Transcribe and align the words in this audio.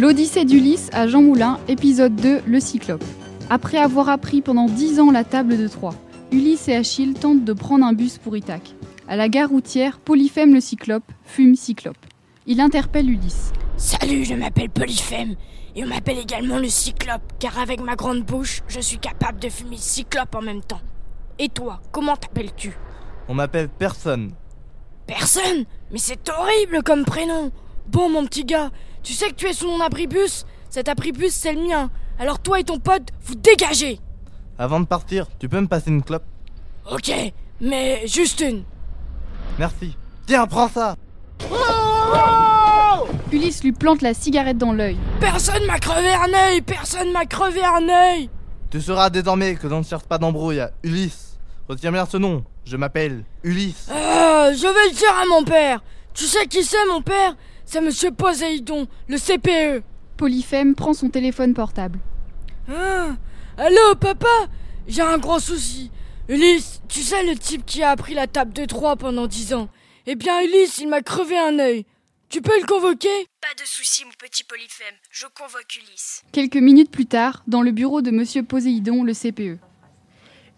L'Odyssée 0.00 0.46
d'Ulysse 0.46 0.88
à 0.94 1.06
Jean 1.06 1.20
Moulin, 1.20 1.60
épisode 1.68 2.16
2, 2.16 2.40
le 2.46 2.58
Cyclope. 2.58 3.04
Après 3.50 3.76
avoir 3.76 4.08
appris 4.08 4.40
pendant 4.40 4.64
10 4.64 4.98
ans 4.98 5.10
la 5.10 5.24
table 5.24 5.58
de 5.58 5.68
Troie, 5.68 5.94
Ulysse 6.32 6.68
et 6.68 6.74
Achille 6.74 7.12
tentent 7.12 7.44
de 7.44 7.52
prendre 7.52 7.84
un 7.84 7.92
bus 7.92 8.16
pour 8.16 8.34
Ithaque. 8.34 8.74
À 9.08 9.16
la 9.16 9.28
gare 9.28 9.50
routière, 9.50 9.98
Polyphème 9.98 10.54
le 10.54 10.62
Cyclope 10.62 11.04
fume 11.26 11.54
Cyclope. 11.54 11.98
Il 12.46 12.62
interpelle 12.62 13.10
Ulysse. 13.10 13.52
Salut, 13.76 14.24
je 14.24 14.32
m'appelle 14.32 14.70
Polyphème. 14.70 15.34
Et 15.76 15.84
on 15.84 15.88
m'appelle 15.88 16.18
également 16.18 16.56
le 16.56 16.70
Cyclope, 16.70 17.34
car 17.38 17.58
avec 17.58 17.82
ma 17.82 17.94
grande 17.94 18.22
bouche, 18.22 18.62
je 18.68 18.80
suis 18.80 18.98
capable 18.98 19.38
de 19.38 19.50
fumer 19.50 19.76
Cyclope 19.76 20.34
en 20.34 20.40
même 20.40 20.62
temps. 20.62 20.80
Et 21.38 21.50
toi, 21.50 21.82
comment 21.92 22.16
t'appelles-tu? 22.16 22.72
On 23.28 23.34
m'appelle 23.34 23.68
personne. 23.68 24.32
Personne? 25.06 25.66
Mais 25.92 25.98
c'est 25.98 26.26
horrible 26.30 26.82
comme 26.82 27.04
prénom 27.04 27.52
Bon, 27.90 28.08
mon 28.08 28.24
petit 28.24 28.44
gars, 28.44 28.70
tu 29.02 29.12
sais 29.12 29.28
que 29.28 29.34
tu 29.34 29.46
es 29.46 29.52
sous 29.52 29.68
mon 29.68 29.80
abribus 29.80 30.44
Cet 30.68 30.88
abribus, 30.88 31.32
c'est 31.32 31.52
le 31.52 31.62
mien. 31.62 31.90
Alors 32.18 32.38
toi 32.38 32.60
et 32.60 32.64
ton 32.64 32.78
pote, 32.78 33.08
vous 33.22 33.34
dégagez 33.34 33.98
Avant 34.58 34.80
de 34.80 34.86
partir, 34.86 35.26
tu 35.38 35.48
peux 35.48 35.60
me 35.60 35.66
passer 35.68 35.90
une 35.90 36.02
clope 36.02 36.24
Ok, 36.90 37.12
mais 37.60 38.06
juste 38.06 38.40
une. 38.40 38.64
Merci. 39.58 39.96
Tiens, 40.26 40.46
prends 40.46 40.68
ça 40.68 40.96
Ulysse 43.32 43.62
lui 43.62 43.72
plante 43.72 44.02
la 44.02 44.12
cigarette 44.12 44.58
dans 44.58 44.72
l'œil. 44.72 44.96
Personne 45.20 45.64
m'a 45.66 45.78
crevé 45.78 46.12
un 46.12 46.32
œil 46.34 46.60
Personne 46.62 47.12
m'a 47.12 47.24
crevé 47.26 47.60
un 47.64 47.88
œil 47.88 48.28
Tu 48.70 48.80
sauras 48.80 49.08
désormais 49.08 49.54
que 49.54 49.68
l'on 49.68 49.78
ne 49.78 49.84
cherche 49.84 50.02
pas 50.04 50.18
d'embrouille 50.18 50.60
à 50.60 50.72
Ulysse. 50.82 51.38
Retiens 51.68 51.92
bien 51.92 52.06
ce 52.06 52.16
nom. 52.16 52.44
Je 52.64 52.76
m'appelle 52.76 53.24
Ulysse. 53.44 53.88
Euh, 53.90 54.52
je 54.52 54.66
vais 54.66 54.90
le 54.90 54.94
dire 54.96 55.14
à 55.22 55.26
mon 55.26 55.44
père 55.44 55.80
Tu 56.12 56.24
sais 56.24 56.46
qui 56.46 56.64
c'est, 56.64 56.84
mon 56.88 57.02
père? 57.02 57.36
C'est 57.72 57.80
Monsieur 57.80 58.10
Poséidon, 58.10 58.88
le 59.06 59.16
CPE 59.16 59.84
Polyphème 60.16 60.74
prend 60.74 60.92
son 60.92 61.08
téléphone 61.08 61.54
portable. 61.54 62.00
Ah, 62.68 63.14
allô, 63.56 63.94
papa? 63.94 64.26
J'ai 64.88 65.02
un 65.02 65.18
gros 65.18 65.38
souci. 65.38 65.88
Ulysse, 66.28 66.82
tu 66.88 66.98
sais 67.00 67.22
le 67.22 67.36
type 67.38 67.64
qui 67.64 67.84
a 67.84 67.90
appris 67.90 68.14
la 68.14 68.26
table 68.26 68.52
de 68.54 68.64
Troie 68.64 68.96
pendant 68.96 69.28
dix 69.28 69.54
ans 69.54 69.68
Eh 70.08 70.16
bien, 70.16 70.42
Ulysse, 70.42 70.78
il 70.78 70.88
m'a 70.88 71.00
crevé 71.00 71.38
un 71.38 71.60
œil. 71.60 71.86
Tu 72.28 72.42
peux 72.42 72.60
le 72.60 72.66
convoquer? 72.66 73.28
Pas 73.40 73.62
de 73.62 73.64
souci, 73.64 74.04
mon 74.04 74.10
petit 74.18 74.42
Polyphème. 74.42 74.96
Je 75.12 75.26
convoque 75.26 75.76
Ulysse. 75.76 76.24
Quelques 76.32 76.56
minutes 76.56 76.90
plus 76.90 77.06
tard, 77.06 77.44
dans 77.46 77.62
le 77.62 77.70
bureau 77.70 78.02
de 78.02 78.10
Monsieur 78.10 78.42
Poséidon, 78.42 79.04
le. 79.04 79.14
CPE. 79.14 79.60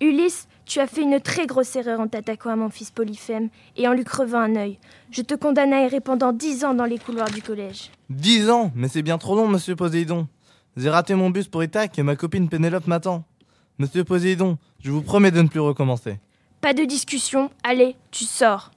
Ulysse, 0.00 0.46
tu 0.64 0.78
as 0.78 0.86
fait 0.86 1.02
une 1.02 1.20
très 1.20 1.46
grosse 1.46 1.74
erreur 1.74 1.98
en 1.98 2.06
t'attaquant 2.06 2.50
à 2.50 2.56
mon 2.56 2.70
fils 2.70 2.92
Polyphème 2.92 3.48
et 3.76 3.88
en 3.88 3.92
lui 3.92 4.04
crevant 4.04 4.38
un 4.38 4.54
œil. 4.54 4.78
Je 5.10 5.22
te 5.22 5.34
condamne 5.34 5.72
à 5.72 5.82
errer 5.82 6.00
pendant 6.00 6.32
dix 6.32 6.64
ans 6.64 6.74
dans 6.74 6.84
les 6.84 6.98
couloirs 6.98 7.30
du 7.30 7.42
collège. 7.42 7.90
Dix 8.08 8.48
ans 8.48 8.70
Mais 8.76 8.86
c'est 8.86 9.02
bien 9.02 9.18
trop 9.18 9.34
long, 9.34 9.48
monsieur 9.48 9.74
Poséidon. 9.74 10.28
J'ai 10.76 10.90
raté 10.90 11.16
mon 11.16 11.30
bus 11.30 11.48
pour 11.48 11.64
Ithaque 11.64 11.98
et 11.98 12.04
ma 12.04 12.14
copine 12.14 12.48
Pénélope 12.48 12.86
m'attend. 12.86 13.24
Monsieur 13.78 14.04
Poséidon, 14.04 14.56
je 14.80 14.92
vous 14.92 15.02
promets 15.02 15.32
de 15.32 15.42
ne 15.42 15.48
plus 15.48 15.60
recommencer. 15.60 16.20
Pas 16.60 16.74
de 16.74 16.84
discussion, 16.84 17.50
allez, 17.64 17.96
tu 18.12 18.24
sors. 18.24 18.70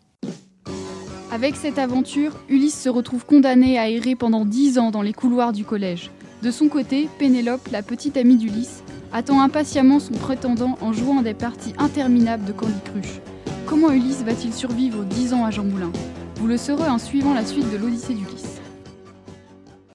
Avec 1.31 1.55
cette 1.55 1.77
aventure, 1.77 2.33
Ulysse 2.49 2.81
se 2.81 2.89
retrouve 2.89 3.25
condamné 3.25 3.77
à 3.77 3.89
errer 3.89 4.15
pendant 4.15 4.43
10 4.43 4.79
ans 4.79 4.91
dans 4.91 5.01
les 5.03 5.13
couloirs 5.13 5.53
du 5.53 5.65
collège. 5.65 6.09
De 6.41 6.49
son 6.49 6.67
côté, 6.67 7.07
Pénélope, 7.19 7.67
la 7.71 7.83
petite 7.83 8.17
amie 8.17 8.37
d'Ulysse, 8.37 8.83
attend 9.13 9.41
impatiemment 9.41 9.99
son 9.99 10.13
prétendant 10.13 10.77
en 10.81 10.93
jouant 10.93 11.21
des 11.21 11.33
parties 11.33 11.73
interminables 11.77 12.45
de 12.45 12.51
Candy 12.51 12.79
Crush. 12.85 13.19
Comment 13.65 13.91
Ulysse 13.91 14.23
va-t-il 14.23 14.53
survivre 14.53 15.01
aux 15.01 15.05
10 15.05 15.33
ans 15.33 15.45
à 15.45 15.51
Jean 15.51 15.63
Moulin? 15.63 15.91
Vous 16.35 16.47
le 16.47 16.57
saurez 16.57 16.89
en 16.89 16.97
suivant 16.97 17.33
la 17.33 17.45
suite 17.45 17.71
de 17.71 17.77
l'Odyssée 17.77 18.13
d'Ulysse. 18.13 18.60